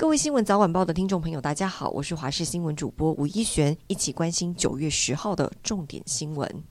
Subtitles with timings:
[0.00, 6.64] 各位新闻早晚报的听众朋友，大家好，我是华视新闻主播吴一璇，一起关心九月十号的重点新闻。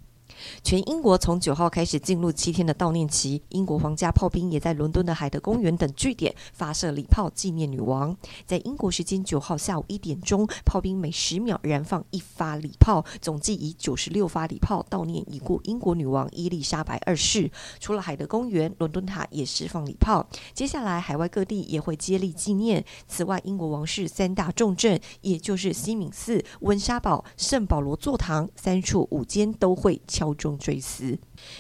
[0.64, 8.16] 全英国从九号开始进入七天的悼念期，英国皇家炮兵也在伦敦的海德公园等据点发射礼炮纪念女王。
[8.46, 17.52] 在英国时间九号下午一点钟，炮兵每十秒燃放一发礼炮，总计以九十六发礼炮悼念已故英国女王伊丽莎白二世。
[17.80, 20.28] 除了海德公园，伦敦塔也释放礼炮。
[20.54, 22.84] 接下来，海外各地也会接力纪念。
[23.08, 31.18] 此外，英国王室三大重镇，也就是西敏寺、温莎堡、圣保罗座堂三处午间都会敲中追思。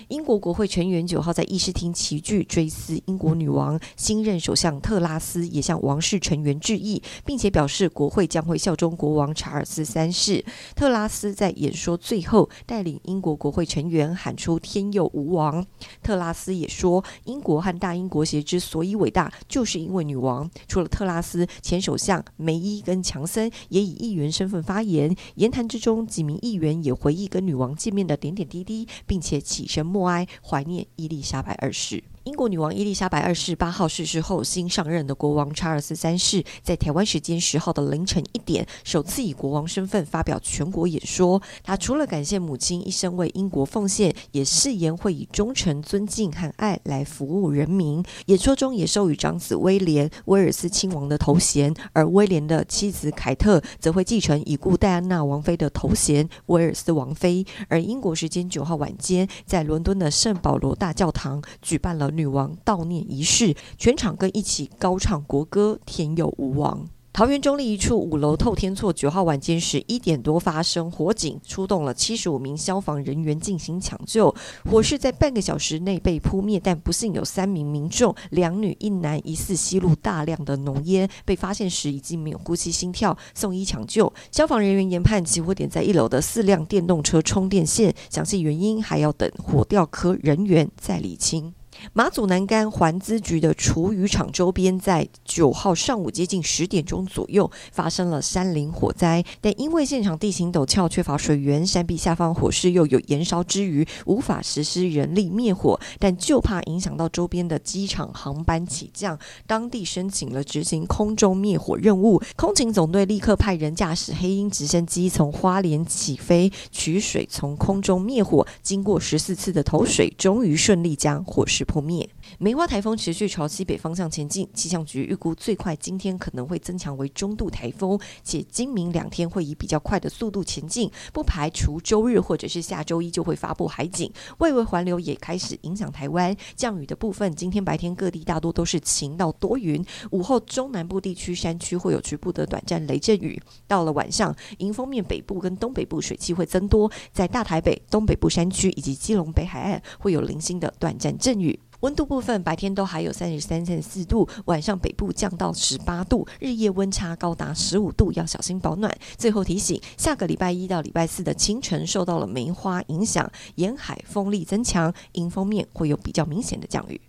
[0.09, 3.79] 英国国会成员九号在议事厅齐聚追思英国女王。
[3.95, 10.43] 新任首相特拉斯也向王室成员致意，并且表示国会将会效忠国王查尔斯三世。
[10.75, 15.65] 特拉斯在演说最后带领英国国会成员喊出“天佑吾王”。
[16.03, 20.49] 特拉斯也说，英国和大英国协之所以伟大，就是因为女王。
[20.67, 25.15] 除了特拉斯，前首相梅伊跟强森也以议员身份发言。
[25.35, 32.03] 言谈之中，几名议员也回忆跟女王见面的点点滴滴，并且起身默哀，怀念伊丽莎白二世。
[32.25, 41.41] 英国女王伊丽莎白二世八号逝世后，新上任的国王查尔斯三世在台湾时间十号的凌晨一点，首次以国王身份发表全国演说。
[41.63, 48.03] 他除了感谢母亲一生为英国奉献，也誓言会以忠诚、尊敬和爱来服务人民。
[48.25, 57.45] 演说中也授予长子威廉威尔斯亲王的头衔，而威廉的妻子凯特则会继承已故戴安娜王妃的头衔威尔斯王妃。
[57.69, 62.09] 而英国时间九号晚间，在伦敦的圣保罗大教堂举办了。
[62.19, 66.83] 女王悼念仪式，全场跟一起高唱国歌《天佑吾王》。
[67.11, 74.33] 桃园中坜一处五楼透天厝，九号晚间十一点多发生火警，出动了七十五名消防人员进行抢救。
[74.69, 84.13] 火势在半个小时内被扑灭，但不幸有三名民众，两女一男，疑似吸入大量的浓烟，被发现时已经没有呼吸心跳，送医抢救。
[84.31, 91.53] 消防人员研判起火点在一楼的四辆电动车充电线，详细原因还要等火调科人员再理清。
[91.93, 105.79] 马祖南竿环资局的厨余场周边，在九号上午接近十点钟左右发生了山林火灾，但因为现场地形陡峭，缺乏水源，山壁下方火势又有延烧之余，无法实施人力灭火。
[105.97, 112.21] 但就怕影响到周边的机场航班起降，当地申请了执行空中灭火任务。
[112.35, 118.45] 空勤总队立刻派人驾驶黑鹰直升机从花莲起飞，取水从空中灭火。
[118.61, 122.09] 经过十四次的投水，终于顺利将火势破灭。
[122.37, 134.11] 梅花台风持续朝西北方向前进，气象局预估最快今天可能会增强为中度台风，且今明两天会以比较快的速度前进，不排除周日或者是下周一就会发布海警。
[134.37, 143.41] 外围环流也开始影响台湾，降雨的部分，今天白天各地大多都是晴到多云，午后中南部地区山区会有局部的短暂雷阵雨。
[143.67, 151.59] 到了晚上，迎风面北部跟东北部水汽会增多，在大台北、东北部山区以及基隆北海岸会有零星的短暂阵雨。
[151.81, 158.93] 温度部分，白天都还有三十三、三十四度，晚上北部降到十八度，日夜温差高达十五度，要小心保暖。
[159.17, 166.99] 最后提醒，下个礼拜一到礼拜四的清晨受到了梅花影响，沿海风力增强，迎风面会有比较明显的降雨。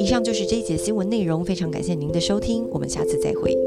[0.00, 3.57] 以上就是这一节新闻内容，非常感谢您的收听，我们下次再会。